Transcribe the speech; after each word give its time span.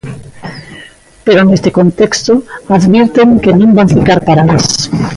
Pero 1.25 1.41
neste 1.43 1.69
contexto 1.79 2.33
advirten 2.77 3.29
que 3.43 3.51
non 3.59 3.71
van 3.77 3.91
ficar 3.95 4.19
paradas. 4.27 4.65